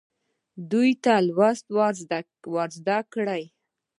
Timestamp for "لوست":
1.27-1.65